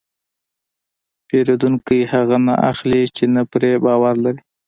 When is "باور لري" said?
3.83-4.41